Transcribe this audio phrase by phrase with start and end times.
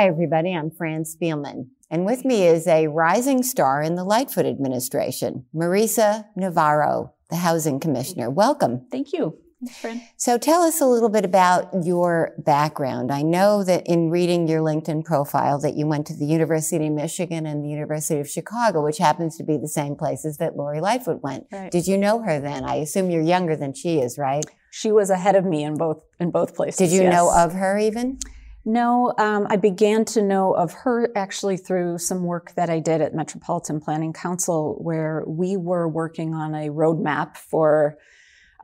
[0.00, 0.54] Hi, everybody.
[0.54, 1.66] I'm Fran Spielman.
[1.90, 7.78] And with me is a rising star in the Lightfoot administration, Marisa Novara, the housing
[7.78, 8.30] commissioner.
[8.30, 8.86] Welcome.
[8.90, 9.36] Thank you.
[9.62, 10.02] Thanks.
[10.16, 13.12] So tell us a little bit about your background.
[13.12, 16.94] I know that in reading your LinkedIn profile that you went to the University of
[16.94, 20.80] Michigan and the University of Chicago, which happens to be the same places that Lori
[20.80, 21.44] Lightfoot went.
[21.52, 21.70] Right.
[21.70, 22.64] Did you know her then?
[22.64, 24.46] I assume you're younger than she is, right?
[24.70, 26.78] She was ahead of me in both in both places.
[26.78, 27.12] Did you yes.
[27.12, 28.18] know of her even?
[28.64, 33.00] No, um, I began to know of her actually through some work that I did
[33.00, 37.96] at Metropolitan Planning Council, where we were working on a roadmap for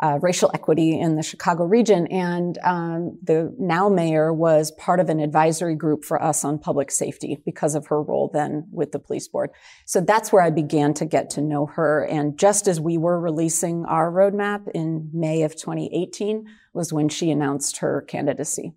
[0.02, 2.06] uh, racial equity in the Chicago region.
[2.08, 6.90] And um, the now mayor was part of an advisory group for us on public
[6.90, 9.50] safety because of her role then with the police board.
[9.86, 12.04] So that's where I began to get to know her.
[12.04, 17.30] And just as we were releasing our roadmap in May of 2018 was when she
[17.30, 18.74] announced her candidacy.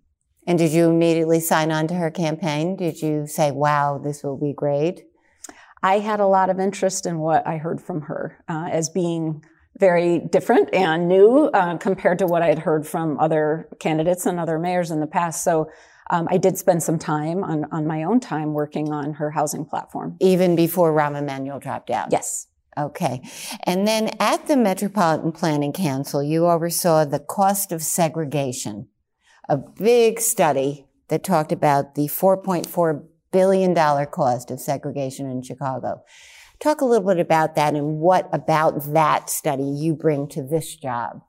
[0.50, 2.74] And did you immediately sign on to her campaign?
[2.74, 5.04] Did you say, wow, this will be great?
[5.80, 9.44] I had a lot of interest in what I heard from her uh, as being
[9.78, 14.40] very different and new uh, compared to what I had heard from other candidates and
[14.40, 15.44] other mayors in the past.
[15.44, 15.70] So
[16.10, 19.64] um, I did spend some time on, on my own time working on her housing
[19.64, 20.16] platform.
[20.18, 22.08] Even before Rahm Emanuel dropped out?
[22.10, 22.48] Yes.
[22.76, 23.22] Okay.
[23.62, 28.88] And then at the Metropolitan Planning Council, you oversaw the cost of segregation,
[29.48, 33.74] a big study that talked about the $4.4 billion
[34.06, 36.02] cost of segregation in Chicago.
[36.60, 40.76] Talk a little bit about that and what about that study you bring to this
[40.76, 41.22] job.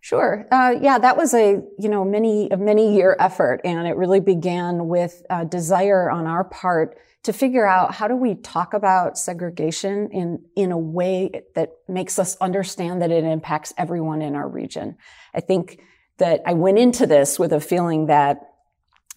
[0.00, 0.46] Sure.
[0.52, 4.20] Uh, yeah, that was a you know many a many year effort, and it really
[4.20, 9.18] began with a desire on our part to figure out how do we talk about
[9.18, 14.48] segregation in in a way that makes us understand that it impacts everyone in our
[14.48, 14.96] region.
[15.34, 15.80] I think
[16.18, 18.40] that I went into this with a feeling that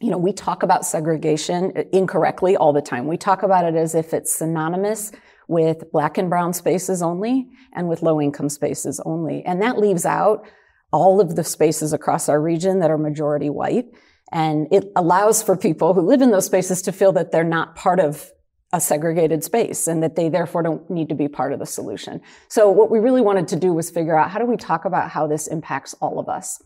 [0.02, 3.06] you know, we talk about segregation incorrectly all the time.
[3.06, 5.12] We talk about it as if it's synonymous
[5.50, 9.44] with black and brown spaces only and with low income spaces only.
[9.44, 10.48] And that leaves out
[10.92, 13.88] all of the spaces across our region that are majority white.
[14.32, 17.76] And it allows for people who live in those spaces to feel that they're not
[17.76, 18.32] part of
[18.72, 22.22] a segregated space and that they therefore don't need to be part of the solution.
[22.48, 25.09] So what we really wanted to do was figure out how do we talk about
[25.09, 26.62] how this impacts all of us?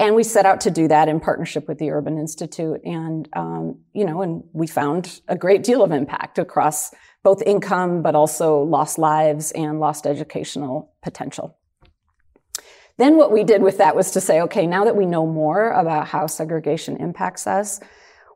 [0.00, 2.80] And we set out to do that in partnership with the Urban Institute.
[2.86, 8.00] And, um, you know, and we found a great deal of impact across both income,
[8.00, 11.58] but also lost lives and lost educational potential.
[12.96, 15.72] Then what we did with that was to say, okay, now that we know more
[15.72, 17.78] about how segregation impacts us,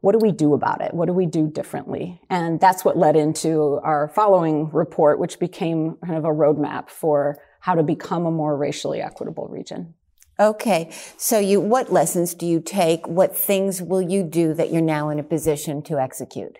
[0.03, 0.93] what do we do about it?
[0.93, 2.21] What do we do differently?
[2.29, 7.39] And that's what led into our following report, which became kind of a roadmap for
[7.61, 9.95] how to become a more racially equitable region.
[10.39, 10.91] Okay.
[11.17, 13.07] So you, what lessons do you take?
[13.07, 16.59] What things will you do that you're now in a position to execute?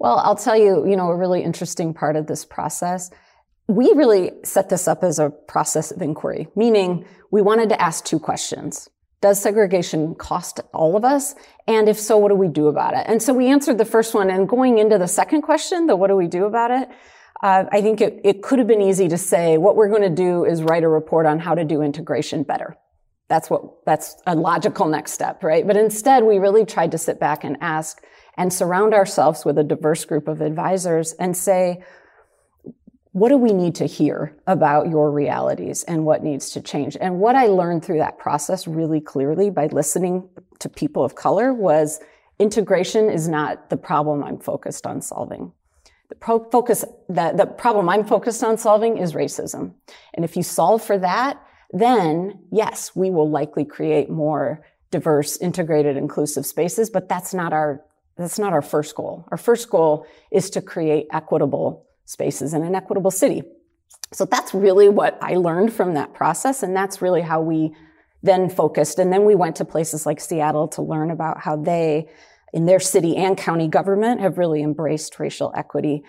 [0.00, 3.10] Well, I'll tell you, you know, a really interesting part of this process.
[3.68, 8.04] We really set this up as a process of inquiry, meaning we wanted to ask
[8.04, 8.88] two questions.
[9.20, 11.34] Does segregation cost all of us?
[11.68, 13.04] And if so, what do we do about it?
[13.06, 16.08] And so we answered the first one and going into the second question, the what
[16.08, 16.88] do we do about it?
[17.42, 20.10] Uh, I think it, it could have been easy to say what we're going to
[20.10, 22.76] do is write a report on how to do integration better.
[23.30, 25.64] That's what, that's a logical next step, right?
[25.66, 28.02] But instead, we really tried to sit back and ask
[28.36, 31.82] and surround ourselves with a diverse group of advisors and say,
[33.12, 36.96] what do we need to hear about your realities and what needs to change?
[37.00, 40.28] And what I learned through that process really clearly by listening
[40.58, 42.00] to people of color was
[42.40, 45.52] integration is not the problem I'm focused on solving.
[46.08, 49.74] The pro- focus, the, the problem I'm focused on solving is racism.
[50.14, 51.40] And if you solve for that,
[51.72, 57.82] then yes, we will likely create more diverse, integrated, inclusive spaces, but that's not our
[58.16, 59.26] that's not our first goal.
[59.30, 63.42] Our first goal is to create equitable spaces in an equitable city.
[64.12, 66.62] So that's really what I learned from that process.
[66.62, 67.74] And that's really how we
[68.22, 68.98] then focused.
[68.98, 72.08] And then we went to places like Seattle to learn about how they,
[72.52, 76.02] in their city and county government, have really embraced racial equity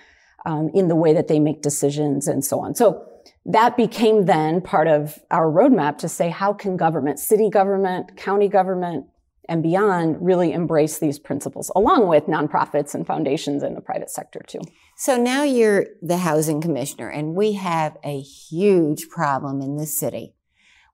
[0.45, 2.75] um, in the way that they make decisions and so on.
[2.75, 3.07] So
[3.45, 8.47] that became then part of our roadmap to say, how can government, city government, county
[8.47, 9.05] government,
[9.49, 14.41] and beyond really embrace these principles along with nonprofits and foundations in the private sector
[14.47, 14.61] too.
[14.95, 20.35] So now you're the housing commissioner and we have a huge problem in this city.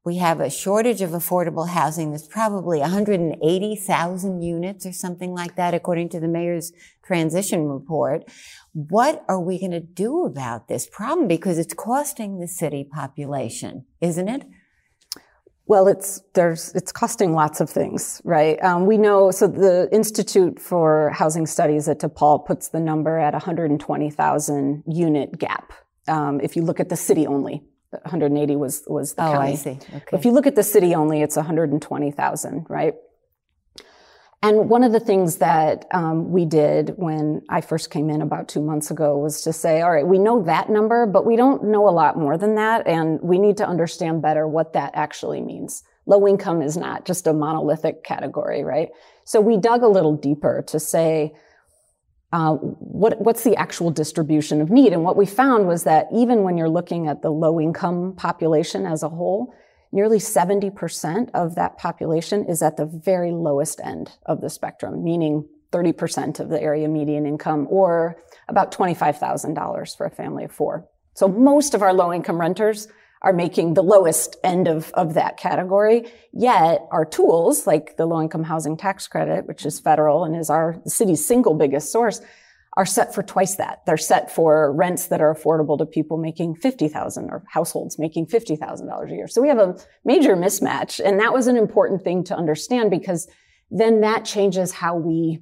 [0.07, 2.11] We have a shortage of affordable housing.
[2.11, 6.71] There's probably 180,000 units or something like that, according to the mayor's
[7.03, 8.23] transition report.
[8.71, 11.27] What are we going to do about this problem?
[11.27, 14.45] Because it's costing the city population, isn't it?
[15.65, 18.63] Well, it's there's it's costing lots of things, right?
[18.63, 23.33] Um, we know so the Institute for Housing Studies at DePaul puts the number at
[23.33, 25.73] 120,000 unit gap.
[26.07, 29.51] Um, if you look at the city only, 180 was was the oh, county.
[29.51, 29.79] I see.
[29.95, 30.17] Okay.
[30.17, 32.95] If you look at the city only, it's 120,000, right?
[34.43, 38.47] And one of the things that um, we did when I first came in about
[38.47, 41.63] two months ago was to say, all right, we know that number, but we don't
[41.65, 42.85] know a lot more than that.
[42.85, 45.83] And we need to understand better what that actually means.
[46.05, 48.89] Low income is not just a monolithic category, right?
[49.25, 51.33] So we dug a little deeper to say,
[52.33, 54.91] uh, what, what's the actual distribution of need?
[54.91, 58.85] And what we found was that even when you're looking at the low income population
[58.85, 59.53] as a whole,
[59.91, 65.47] nearly 70% of that population is at the very lowest end of the spectrum, meaning
[65.71, 70.87] 30% of the area median income or about $25,000 for a family of four.
[71.13, 72.87] So most of our low income renters
[73.21, 76.11] are making the lowest end of, of that category.
[76.33, 80.49] Yet our tools, like the low income housing tax credit, which is federal and is
[80.49, 82.21] our city's single biggest source,
[82.77, 83.83] are set for twice that.
[83.87, 89.11] They're set for rents that are affordable to people making 50,000 or households making $50,000
[89.11, 89.27] a year.
[89.27, 89.75] So we have a
[90.05, 91.03] major mismatch.
[91.03, 93.27] And that was an important thing to understand because
[93.71, 95.39] then that changes how we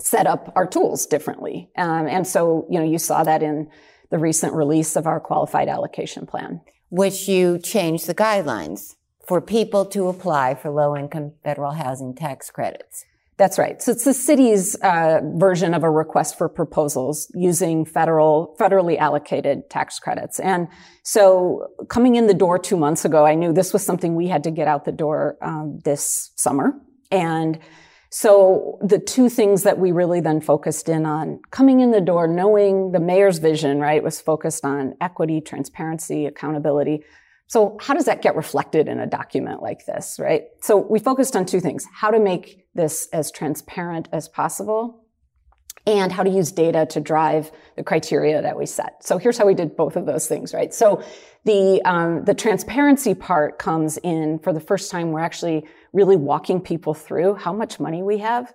[0.00, 1.68] set up our tools differently.
[1.76, 3.68] Um, and so, you know, you saw that in
[4.10, 6.60] the recent release of our qualified allocation plan.
[6.92, 8.96] Which you changed the guidelines
[9.26, 13.06] for people to apply for low income federal housing tax credits.
[13.38, 13.80] That's right.
[13.80, 19.70] So it's the city's uh, version of a request for proposals using federal, federally allocated
[19.70, 20.38] tax credits.
[20.38, 20.68] And
[21.02, 24.44] so coming in the door two months ago, I knew this was something we had
[24.44, 26.78] to get out the door um, this summer.
[27.10, 27.58] And
[28.14, 32.28] so the two things that we really then focused in on coming in the door,
[32.28, 37.04] knowing the mayor's vision, right, was focused on equity, transparency, accountability.
[37.46, 40.42] So how does that get reflected in a document like this, right?
[40.60, 45.01] So we focused on two things, how to make this as transparent as possible
[45.86, 49.04] and how to use data to drive the criteria that we set.
[49.04, 50.72] So here's how we did both of those things, right?
[50.72, 51.02] So
[51.44, 55.10] the, um, the transparency part comes in for the first time.
[55.10, 58.54] We're actually really walking people through how much money we have,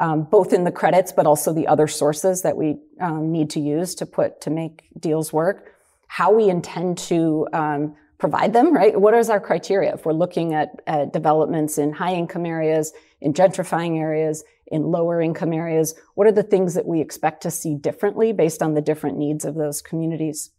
[0.00, 3.60] um, both in the credits, but also the other sources that we um, need to
[3.60, 5.76] use to put, to make deals work,
[6.08, 8.98] how we intend to, um, provide them, right?
[8.98, 9.92] What is our criteria?
[9.94, 15.20] If we're looking at, at developments in high income areas, in gentrifying areas, in lower
[15.20, 18.80] income areas, what are the things that we expect to see differently based on the
[18.80, 20.50] different needs of those communities?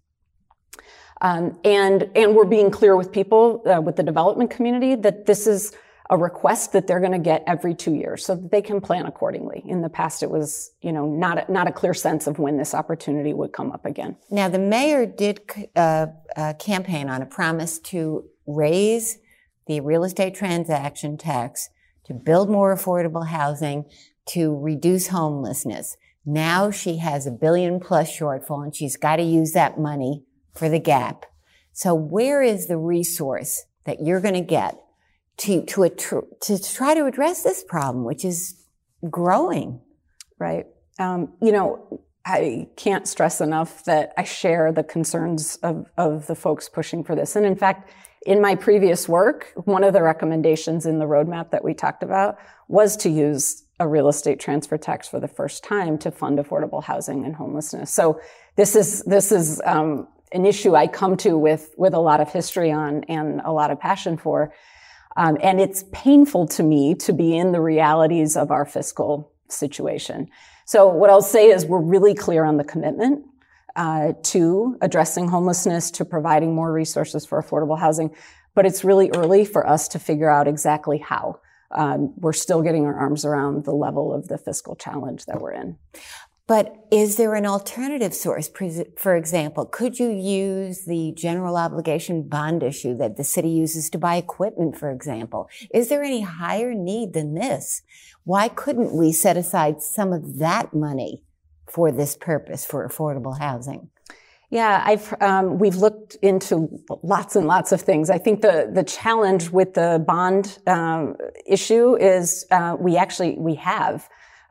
[1.21, 5.47] Um, and and we're being clear with people, uh, with the development community, that this
[5.47, 5.71] is
[6.09, 9.05] a request that they're going to get every two years so that they can plan
[9.05, 9.63] accordingly.
[9.65, 12.57] In the past, it was, you know, not a, not a clear sense of when
[12.57, 14.15] this opportunity would come up again.
[14.29, 15.41] Now, the mayor did
[15.75, 19.17] uh, uh, campaign on a promise to raise
[19.65, 21.69] the real estate transaction tax,
[22.05, 23.85] to build more affordable housing,
[24.27, 25.97] to reduce homelessness.
[26.25, 30.69] Now she has a billion plus shortfall and she's got to use that money for
[30.69, 31.25] the gap.
[31.73, 34.79] So where is the resource that you're going to get
[35.37, 35.89] to, to,
[36.41, 38.63] to try to address this problem, which is
[39.09, 39.81] growing.
[40.39, 40.65] Right.
[40.99, 46.35] Um, you know, I can't stress enough that I share the concerns of, of the
[46.35, 47.35] folks pushing for this.
[47.35, 47.91] And in fact,
[48.25, 52.37] in my previous work, one of the recommendations in the roadmap that we talked about
[52.67, 56.83] was to use a real estate transfer tax for the first time to fund affordable
[56.83, 57.93] housing and homelessness.
[57.93, 58.19] So
[58.55, 62.31] this is this is um, an issue I come to with with a lot of
[62.31, 64.53] history on and a lot of passion for.
[65.17, 70.29] Um, and it's painful to me to be in the realities of our fiscal situation.
[70.65, 73.23] So what I'll say is we're really clear on the commitment
[73.75, 78.15] uh, to addressing homelessness, to providing more resources for affordable housing.
[78.53, 81.39] but it's really early for us to figure out exactly how.
[81.71, 85.51] Um, we're still getting our arms around the level of the fiscal challenge that we're
[85.51, 85.77] in.
[86.47, 88.49] But is there an alternative source?
[88.97, 93.97] For example, could you use the general obligation bond issue that the city uses to
[93.97, 95.49] buy equipment, for example?
[95.73, 97.81] Is there any higher need than this?
[98.25, 101.23] Why couldn't we set aside some of that money
[101.67, 103.89] for this purpose, for affordable housing?
[104.49, 106.69] Yeah, I've um, we've looked into
[107.03, 108.09] lots and lots of things.
[108.09, 113.55] I think the the challenge with the bond um, issue is uh, we actually we
[113.55, 114.07] have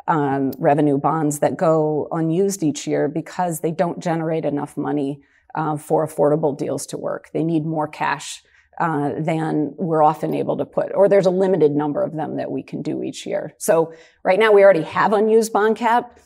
[0.07, 5.23] um, revenue bonds that go unused each year because they don't generate enough money
[5.55, 7.31] uh, for affordable deals to work.
[7.33, 8.43] They need more cash
[8.79, 12.51] uh, than we're often able to put, or there's a limited number of them that
[12.51, 13.55] we can do each year.
[13.57, 13.95] So
[14.25, 16.19] right now we already have unused bond cap.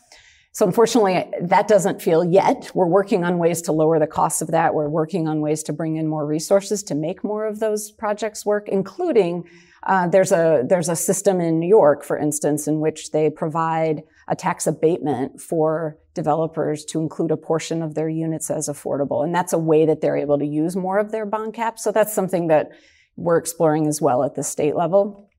[0.58, 2.72] So unfortunately, that doesn't feel yet.
[2.74, 4.74] We're working on ways to lower the cost of that.
[4.74, 8.44] We're working on ways to bring in more resources to make more of those projects
[8.44, 9.44] work, including
[9.84, 14.02] uh, there's a there's a system in New York, for instance, in which they provide
[14.26, 19.32] a tax abatement for developers to include a portion of their units as affordable, and
[19.32, 21.78] that's a way that they're able to use more of their bond cap.
[21.78, 22.72] So that's something that
[23.14, 25.30] we're exploring as well at the state level.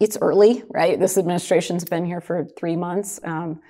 [0.00, 0.98] It's early, right?
[0.98, 3.20] This administration's been here for three months.
[3.22, 3.60] Um,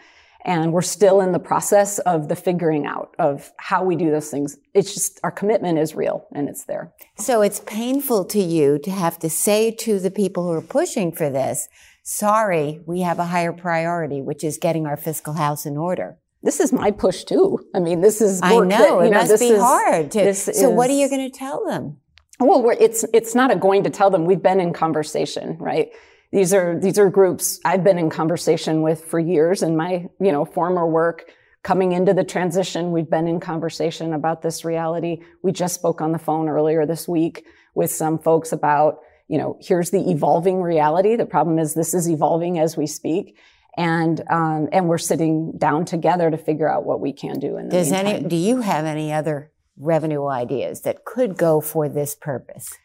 [0.47, 4.31] and we're still in the process of the figuring out of how we do those
[4.31, 4.57] things.
[4.75, 6.93] It's just our commitment is real and it's there.
[7.19, 11.11] So it's painful to you to have to say to the people who are pushing
[11.11, 11.69] for this,
[12.05, 16.17] sorry, we have a higher priority, which is getting our fiscal house in order.
[16.45, 17.59] This is my push too.
[17.75, 20.13] I mean, this is I know that, it know, must be is, hard.
[20.13, 21.97] To, so is, what are you going to tell them?
[22.39, 24.27] Well, it's it's not a going to tell them.
[24.27, 25.89] We've been in conversation, right?
[26.33, 30.33] These are, these are groups I've been in conversation with for years in my, you
[30.33, 31.31] know, former work.
[31.63, 35.23] Coming into the transition, we've been in conversation about this reality.
[35.43, 39.59] We just spoke on the phone earlier this week with some folks about, you know,
[39.61, 41.17] here's the evolving reality.
[41.17, 43.37] The problem is this is evolving as we speak
[43.77, 47.69] and um, and we're sitting down together to figure out what we can do in
[47.69, 48.17] the Does meantime.
[48.17, 52.79] any do you have any other revenue ideas that could go for this purpose?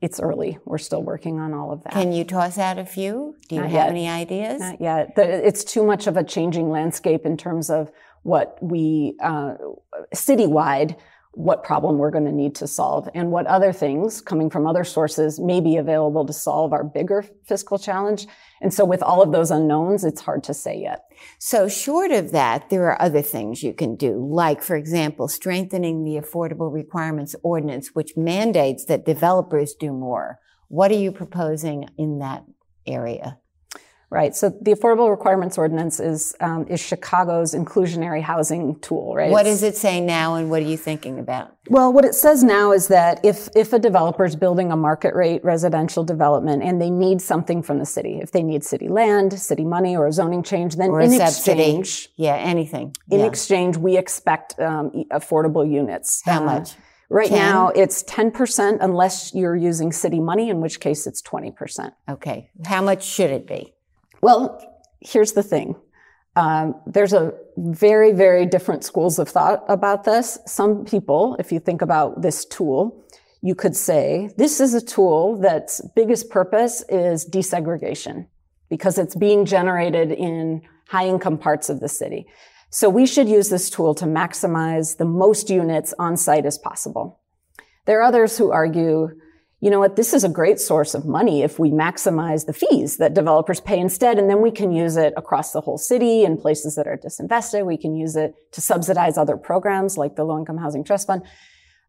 [0.00, 0.58] It's early.
[0.64, 1.92] We're still working on all of that.
[1.92, 3.34] Can you toss out a few?
[3.48, 3.88] Do you Not have yet.
[3.90, 4.60] any ideas?
[4.60, 5.12] Not yet.
[5.16, 7.90] It's too much of a changing landscape in terms of
[8.22, 9.54] what we uh,
[10.14, 10.96] citywide
[11.38, 14.82] what problem we're going to need to solve and what other things coming from other
[14.82, 18.26] sources may be available to solve our bigger fiscal challenge.
[18.60, 21.04] And so with all of those unknowns, it's hard to say yet.
[21.38, 26.02] So short of that, there are other things you can do, like, for example, strengthening
[26.02, 30.40] the Affordable Requirements Ordinance, which mandates that developers do more.
[30.66, 32.42] What are you proposing in that
[32.84, 33.38] area?
[34.10, 34.34] Right.
[34.34, 39.14] So the Affordable Requirements Ordinance is um, is Chicago's inclusionary housing tool.
[39.14, 39.30] Right.
[39.30, 41.54] What does it say now, and what are you thinking about?
[41.68, 45.14] Well, what it says now is that if if a developer is building a market
[45.14, 49.38] rate residential development and they need something from the city, if they need city land,
[49.38, 52.96] city money, or a zoning change, then or in exchange, yeah, anything.
[53.10, 53.26] In yeah.
[53.26, 56.22] exchange, we expect um, affordable units.
[56.24, 56.70] How uh, much?
[57.10, 57.38] Right 10?
[57.38, 61.92] now, it's 10% unless you're using city money, in which case it's 20%.
[62.08, 62.50] Okay.
[62.66, 63.72] How much should it be?
[64.20, 64.60] Well,
[65.00, 65.76] here's the thing.
[66.36, 70.38] Um, there's a very, very different schools of thought about this.
[70.46, 73.04] Some people, if you think about this tool,
[73.42, 78.26] you could say this is a tool that's biggest purpose is desegregation
[78.68, 82.26] because it's being generated in high income parts of the city.
[82.70, 87.20] So we should use this tool to maximize the most units on site as possible.
[87.86, 89.08] There are others who argue
[89.60, 92.98] you know what, this is a great source of money if we maximize the fees
[92.98, 96.36] that developers pay instead, and then we can use it across the whole city in
[96.36, 97.66] places that are disinvested.
[97.66, 101.22] We can use it to subsidize other programs like the Low Income Housing Trust Fund.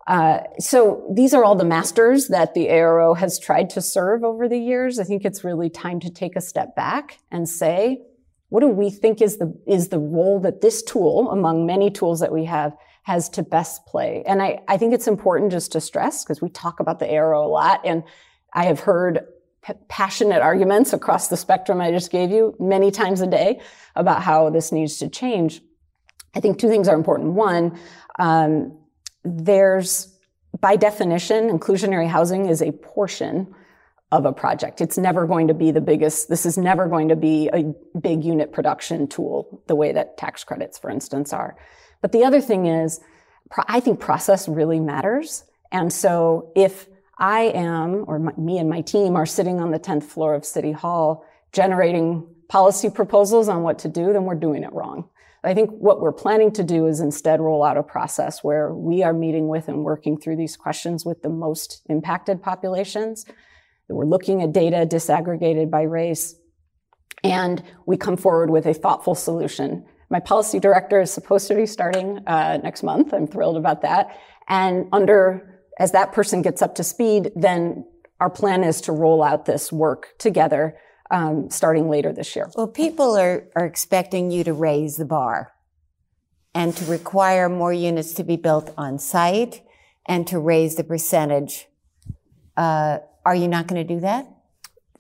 [0.08, 4.50] Uh, so these are all the masters that the ARO has tried to serve over
[4.50, 4.98] the years.
[4.98, 8.02] I think it's really time to take a step back and say,
[8.50, 12.20] what do we think is the is the role that this tool, among many tools
[12.22, 12.74] that we have,
[13.10, 14.24] has to best play.
[14.28, 17.44] And I, I think it's important just to stress because we talk about the ARO
[17.44, 18.04] a lot and
[18.54, 19.26] I have heard
[19.66, 23.62] p- passionate arguments across the spectrum I just gave you many times a day
[23.96, 25.60] about how this needs to change.
[26.36, 27.34] I think two things are important.
[27.34, 27.80] One,
[28.20, 28.78] um,
[29.24, 30.16] there's
[30.60, 33.56] by definition, inclusionary housing is a portion
[34.12, 34.82] of a project.
[34.82, 38.24] It's never going to be the biggest, this is never going to be a big
[38.24, 41.58] unit production tool, the way that tax credits, for instance, are.
[42.02, 43.00] But the other thing is,
[43.68, 45.44] I think process really matters.
[45.72, 46.88] And so if
[47.18, 50.46] I am, or my, me and my team are sitting on the 10th floor of
[50.46, 55.10] City Hall generating policy proposals on what to do, then we're doing it wrong.
[55.44, 59.04] I think what we're planning to do is instead roll out a process where we
[59.04, 63.26] are meeting with and working through these questions with the most impacted populations.
[63.88, 66.36] We're looking at data disaggregated by race,
[67.24, 69.86] and we come forward with a thoughtful solution.
[70.10, 73.14] My policy director is supposed to be starting uh, next month.
[73.14, 74.18] I'm thrilled about that.
[74.48, 77.86] And under, as that person gets up to speed, then
[78.20, 80.78] our plan is to roll out this work together
[81.12, 82.50] um, starting later this year.
[82.56, 85.54] Well, people are, are expecting you to raise the bar
[86.54, 89.62] and to require more units to be built on site
[90.08, 91.68] and to raise the percentage.
[92.58, 94.28] Uh, are you not going to do that?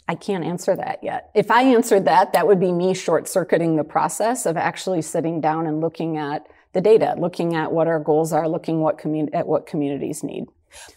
[0.09, 1.29] I can't answer that yet.
[1.35, 5.39] If I answered that, that would be me short circuiting the process of actually sitting
[5.39, 9.29] down and looking at the data, looking at what our goals are, looking what commun-
[9.35, 10.47] at what communities need.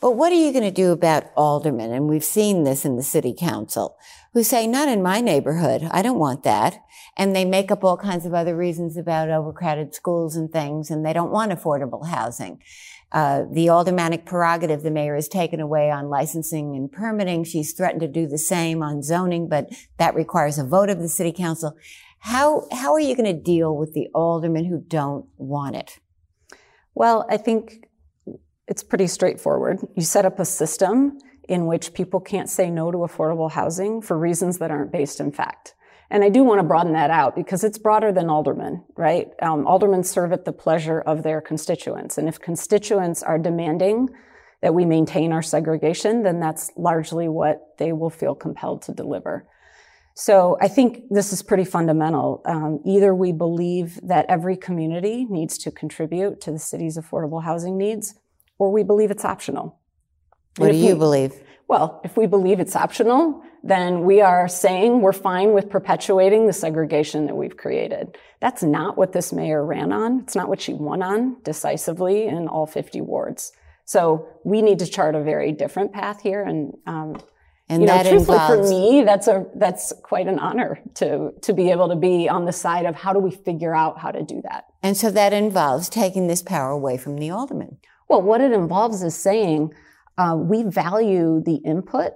[0.00, 1.92] But what are you going to do about aldermen?
[1.92, 3.98] And we've seen this in the city council
[4.32, 5.86] who say, not in my neighborhood.
[5.90, 6.82] I don't want that.
[7.14, 11.04] And they make up all kinds of other reasons about overcrowded schools and things, and
[11.04, 12.62] they don't want affordable housing.
[13.12, 17.44] Uh, the aldermanic prerogative the mayor has taken away on licensing and permitting.
[17.44, 21.08] She's threatened to do the same on zoning, but that requires a vote of the
[21.08, 21.76] city council.
[22.20, 25.98] How, how are you going to deal with the aldermen who don't want it?
[26.94, 27.88] Well, I think
[28.68, 29.80] it's pretty straightforward.
[29.94, 34.18] You set up a system in which people can't say no to affordable housing for
[34.18, 35.74] reasons that aren't based in fact.
[36.12, 39.30] And I do want to broaden that out because it's broader than aldermen, right?
[39.40, 42.18] Um, aldermen serve at the pleasure of their constituents.
[42.18, 44.10] And if constituents are demanding
[44.60, 49.48] that we maintain our segregation, then that's largely what they will feel compelled to deliver.
[50.14, 52.42] So I think this is pretty fundamental.
[52.44, 57.78] Um, either we believe that every community needs to contribute to the city's affordable housing
[57.78, 58.16] needs,
[58.58, 59.80] or we believe it's optional.
[60.56, 61.34] What do you we, believe?
[61.68, 66.52] Well, if we believe it's optional, then we are saying we're fine with perpetuating the
[66.52, 68.18] segregation that we've created.
[68.40, 70.20] That's not what this mayor ran on.
[70.20, 73.52] It's not what she won on decisively in all 50 wards.
[73.84, 76.42] So we need to chart a very different path here.
[76.42, 77.22] And, um,
[77.68, 78.70] and you know, truthfully involves...
[78.70, 82.44] for me, that's a, that's quite an honor to, to be able to be on
[82.44, 84.66] the side of how do we figure out how to do that.
[84.82, 87.78] And so that involves taking this power away from the alderman.
[88.08, 89.72] Well, what it involves is saying
[90.18, 92.12] uh, we value the input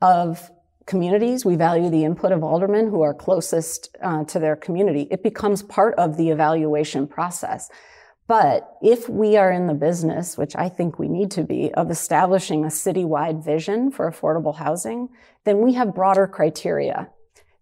[0.00, 0.50] of
[0.86, 1.44] communities.
[1.44, 5.06] We value the input of aldermen who are closest uh, to their community.
[5.10, 7.70] It becomes part of the evaluation process.
[8.26, 11.90] But if we are in the business, which I think we need to be, of
[11.90, 15.08] establishing a citywide vision for affordable housing,
[15.44, 17.10] then we have broader criteria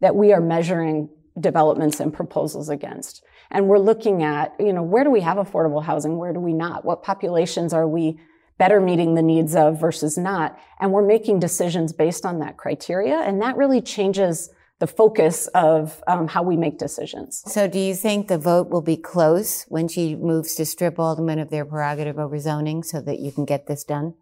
[0.00, 1.08] that we are measuring
[1.40, 3.22] developments and proposals against.
[3.50, 6.18] And we're looking at, you know, where do we have affordable housing?
[6.18, 6.84] Where do we not?
[6.84, 8.20] What populations are we
[8.58, 10.58] better meeting the needs of versus not?
[10.80, 13.18] And we're making decisions based on that criteria.
[13.20, 17.42] And that really changes the focus of um, how we make decisions.
[17.46, 21.38] So, do you think the vote will be close when she moves to strip aldermen
[21.38, 24.14] of their prerogative over zoning so that you can get this done?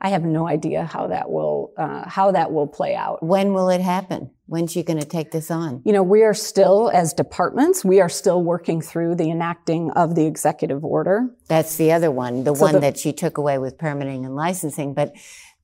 [0.00, 3.22] I have no idea how that will uh, how that will play out.
[3.22, 4.30] When will it happen?
[4.46, 5.82] When's she going to take this on?
[5.84, 10.14] You know, we are still as departments, we are still working through the enacting of
[10.14, 11.30] the executive order.
[11.48, 14.36] That's the other one, the so one the, that she took away with permitting and
[14.36, 14.92] licensing.
[14.92, 15.14] But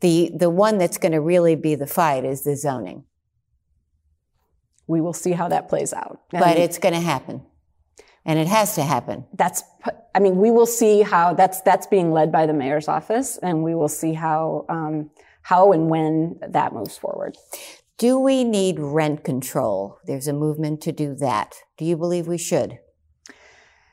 [0.00, 3.04] the the one that's going to really be the fight is the zoning.
[4.86, 6.20] We will see how that plays out.
[6.32, 7.42] And but it's going to happen
[8.24, 9.24] and it has to happen.
[9.34, 9.62] That's,
[10.14, 13.62] I mean, we will see how that's that's being led by the mayor's office, and
[13.62, 15.10] we will see how um,
[15.42, 17.36] how and when that moves forward.
[17.98, 19.98] Do we need rent control?
[20.06, 21.54] There's a movement to do that.
[21.78, 22.78] Do you believe we should?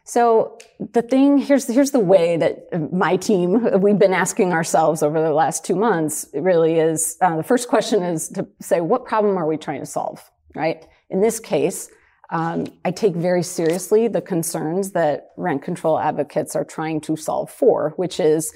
[0.04, 5.22] So the thing here's here's the way that my team we've been asking ourselves over
[5.22, 6.28] the last two months.
[6.34, 9.86] Really is uh, the first question is to say what problem are we trying to
[9.86, 10.84] solve, right?
[11.12, 11.90] In this case,
[12.32, 17.50] um, I take very seriously the concerns that rent control advocates are trying to solve
[17.50, 18.54] for, which is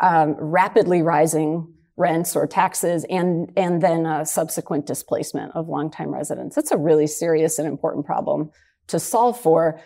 [0.00, 6.54] um, rapidly rising rents or taxes and and then a subsequent displacement of longtime residents.
[6.54, 8.50] That's a really serious and important problem
[8.88, 9.80] to solve for.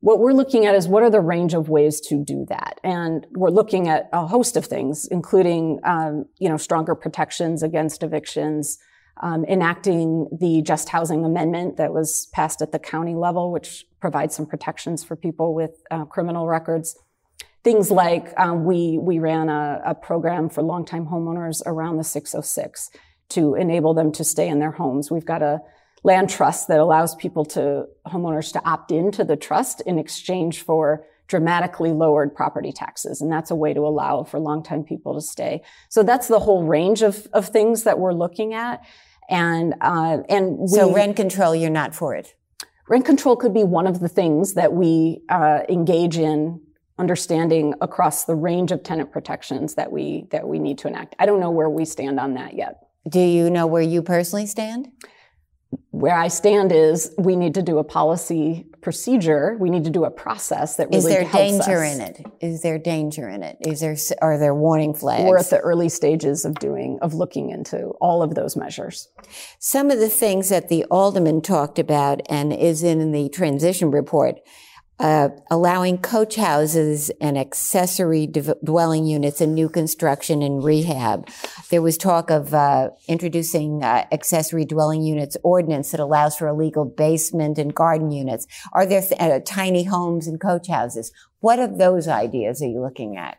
[0.00, 3.26] What we're looking at is what are the range of ways to do that, and
[3.32, 8.78] we're looking at a host of things, including um, you know stronger protections against evictions,
[9.20, 14.34] um, enacting the Just Housing Amendment that was passed at the county level, which provides
[14.34, 16.96] some protections for people with uh, criminal records.
[17.64, 22.90] Things like um, we we ran a, a program for longtime homeowners around the 606
[23.30, 25.10] to enable them to stay in their homes.
[25.10, 25.60] We've got a
[26.04, 31.04] land trust that allows people to homeowners to opt into the trust in exchange for
[31.26, 33.20] dramatically lowered property taxes.
[33.20, 35.62] And that's a way to allow for longtime people to stay.
[35.90, 38.82] So that's the whole range of, of things that we're looking at.
[39.28, 42.34] And, uh, and we, so rent control, you're not for it.
[42.88, 46.60] rent control could be one of the things that we uh, engage in
[46.98, 51.14] understanding across the range of tenant protections that we that we need to enact.
[51.18, 52.88] I don't know where we stand on that yet.
[53.08, 54.88] Do you know where you personally stand?
[55.90, 59.56] Where I stand is we need to do a policy procedure.
[59.58, 61.94] We need to do a process that really Is there danger us.
[61.94, 62.26] in it?
[62.40, 63.56] Is there danger in it?
[63.60, 65.24] Is there are there warning flags?
[65.24, 69.08] We're at the early stages of doing of looking into all of those measures.
[69.58, 74.40] Some of the things that the alderman talked about and is in the transition report,
[75.00, 81.28] uh, allowing coach houses and accessory dev- dwelling units in new construction and rehab.
[81.70, 86.54] There was talk of uh, introducing uh, accessory dwelling units ordinance that allows for a
[86.54, 88.46] legal basement and garden units.
[88.72, 91.12] Are there th- uh, tiny homes and coach houses?
[91.40, 93.38] What of those ideas are you looking at?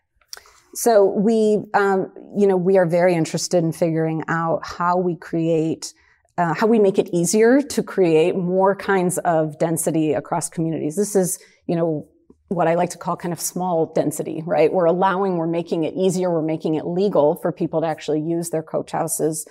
[0.76, 5.94] So we, um, you know, we are very interested in figuring out how we create,
[6.40, 10.96] uh, how we make it easier to create more kinds of density across communities.
[10.96, 12.08] This is, you know,
[12.48, 14.72] what I like to call kind of small density, right?
[14.72, 18.52] We're allowing, we're making it easier, we're making it legal for people to actually use
[18.52, 19.46] their coach houses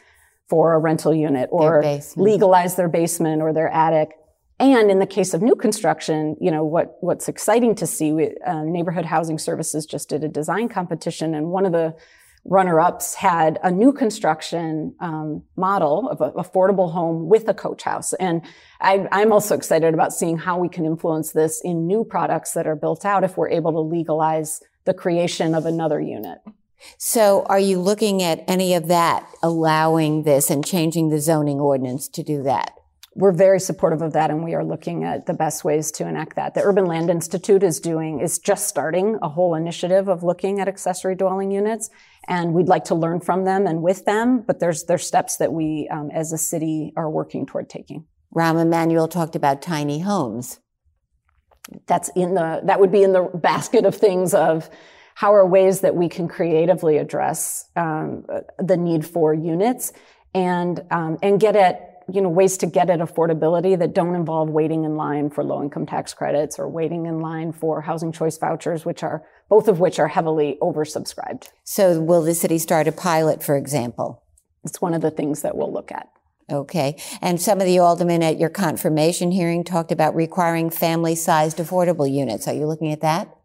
[0.49, 2.25] for a rental unit or basement.
[2.25, 4.13] legalize their basement or their attic.
[4.59, 8.35] And in the case of new construction, you know, what, what's exciting to see, we,
[8.47, 11.95] uh, Neighborhood Housing Services just did a design competition and one of the
[12.49, 18.15] runner-ups had a new construction um, model of an affordable home with a coach house.
[18.15, 18.43] And
[18.81, 22.67] I, I'm also excited about seeing how we can influence this in new products that
[22.67, 26.39] are built out if we're able to legalize the creation of another unit.
[26.97, 32.09] So are you looking at any of that, allowing this and changing the zoning ordinance
[32.09, 32.78] to do that?
[33.19, 36.37] We're very supportive of that and we are looking at the best ways to enact
[36.37, 36.55] that.
[36.55, 40.69] The Urban Land Institute is doing, is just starting a whole initiative of looking at
[40.69, 41.91] accessory dwelling units
[42.29, 45.53] and we'd like to learn from them and with them, but there's, there's steps that
[45.53, 48.05] we um, as a city are working toward taking.
[48.37, 50.61] Rahm Emanuel talked about tiny homes.
[51.87, 54.71] That's in the, that would be in the basket of things of
[55.17, 58.27] how are ways that we can creatively address um,
[58.61, 59.93] the need for units
[60.35, 64.49] and, um, and get at you know, ways to get at affordability that don't involve
[64.49, 68.39] waiting in line for low income tax credits or waiting in line for housing choice
[68.39, 71.49] vouchers, which are both of which are heavily oversubscribed.
[71.65, 74.23] So will the city start a pilot, for example?
[74.65, 76.09] It's one of the things that we'll look at.
[76.51, 76.97] Okay.
[77.21, 82.11] And some of the aldermen at your confirmation hearing talked about requiring family sized affordable
[82.11, 82.49] units.
[82.49, 83.38] Are you looking at that?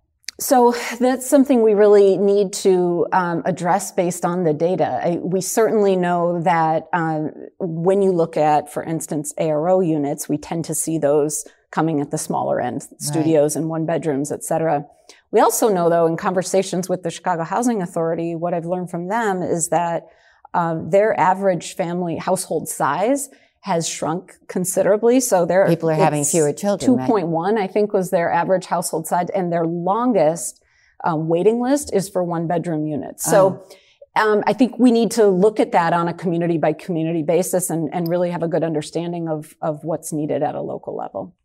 [0.43, 4.99] So that's something we really need to um, address based on the data.
[5.01, 10.37] I, we certainly know that um, when you look at, for instance, ARO units, we
[10.37, 13.61] tend to see those coming at the smaller end, studios right.
[13.61, 14.85] and one bedrooms, et cetera.
[15.31, 19.07] We also know, though, in conversations with the Chicago Housing Authority, what I've learned from
[19.07, 20.07] them is that
[20.53, 23.29] um, their average family household size
[23.63, 25.19] has shrunk considerably.
[25.19, 26.97] So there people are having fewer children.
[26.97, 30.63] Two point one, I think, was their average household size, and their longest
[31.03, 33.23] um, waiting list is for one bedroom units.
[33.23, 33.63] So.
[33.63, 33.77] Oh.
[34.15, 37.71] Um, I think we need to look at that on a community by community basis
[37.71, 41.35] and, and really have a good understanding of, of what's needed at a local level.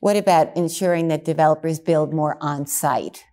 [0.00, 3.26] What about ensuring that developers build more on-site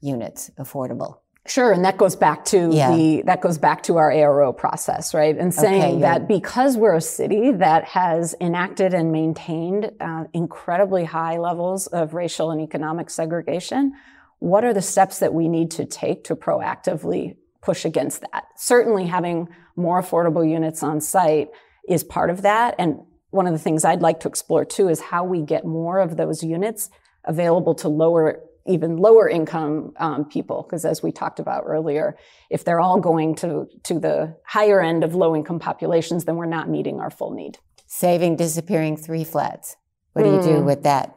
[0.00, 1.18] units affordable?
[1.48, 2.94] Sure, and that goes back to yeah.
[2.94, 5.36] the that goes back to our ARO process, right?
[5.36, 11.04] And saying okay, that because we're a city that has enacted and maintained uh, incredibly
[11.04, 13.94] high levels of racial and economic segregation,
[14.40, 18.44] what are the steps that we need to take to proactively push against that?
[18.56, 21.48] Certainly, having more affordable units on site
[21.88, 25.00] is part of that, and one of the things I'd like to explore too is
[25.00, 26.90] how we get more of those units
[27.24, 32.16] available to lower even lower income um, people because as we talked about earlier
[32.50, 36.46] if they're all going to to the higher end of low income populations then we're
[36.46, 37.58] not meeting our full need.
[37.86, 39.76] Saving disappearing three flats.
[40.12, 40.36] What do mm.
[40.36, 41.14] you do with that?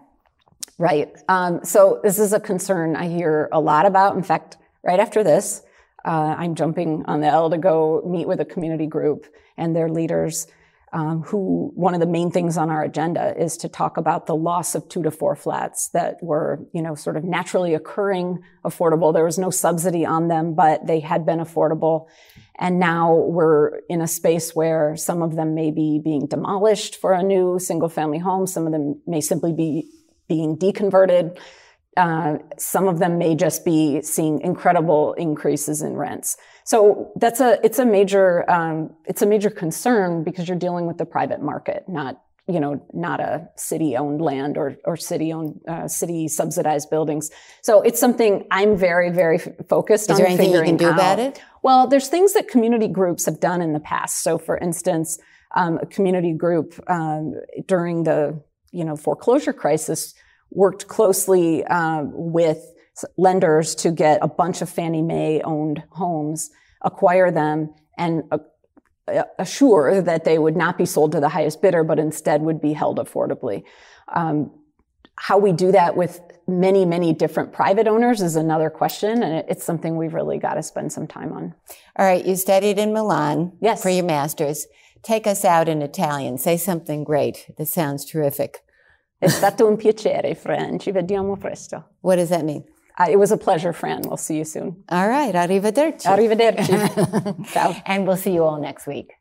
[0.77, 1.11] Right.
[1.27, 4.15] Um, so this is a concern i hear a lot about.
[4.15, 5.63] In fact right after this
[6.05, 9.89] uh, i'm jumping on the l to go meet with a community group and their
[9.89, 10.47] leaders
[10.93, 14.35] um, who one of the main things on our agenda is to talk about the
[14.35, 19.13] loss of two to four flats that were, you know, sort of naturally occurring affordable.
[19.13, 22.07] There was no subsidy on them, but they had been affordable.
[22.59, 27.13] And now we're in a space where some of them may be being demolished for
[27.13, 28.45] a new single family home.
[28.45, 29.89] Some of them may simply be
[30.27, 31.39] being deconverted.
[31.97, 36.37] Uh, some of them may just be seeing incredible increases in rents.
[36.63, 40.97] So that's a it's a major um, it's a major concern because you're dealing with
[40.97, 45.59] the private market, not you know not a city owned land or or city owned
[45.67, 47.29] uh, city subsidized buildings.
[47.61, 50.13] So it's something I'm very very focused Is on.
[50.13, 50.93] Is there anything you can do out.
[50.93, 51.41] about it?
[51.61, 54.23] Well, there's things that community groups have done in the past.
[54.23, 55.19] So for instance,
[55.55, 57.33] um, a community group um,
[57.67, 60.13] during the you know, foreclosure crisis,
[60.51, 62.73] worked closely um, with
[63.17, 70.01] lenders to get a bunch of Fannie Mae owned homes, acquire them, and uh, assure
[70.01, 72.97] that they would not be sold to the highest bidder, but instead would be held
[72.97, 73.63] affordably.
[74.13, 74.51] Um,
[75.15, 79.63] how we do that with many, many different private owners is another question, and it's
[79.63, 81.53] something we've really got to spend some time on.
[81.95, 83.81] All right, you studied in Milan yes.
[83.81, 84.67] for your master's.
[85.03, 86.37] Take us out in Italian.
[86.37, 87.51] Say something great.
[87.57, 88.63] That sounds terrific.
[89.21, 90.79] È stato un piacere, Fran.
[90.79, 91.89] Ci vediamo presto.
[91.99, 92.63] What does that mean?
[92.97, 94.01] Uh, it was a pleasure, Fran.
[94.07, 94.83] We'll see you soon.
[94.89, 95.35] All right.
[95.35, 96.07] Arrivederci.
[96.07, 97.45] Arrivederci.
[97.53, 97.75] Ciao.
[97.85, 99.20] And we'll see you all next week.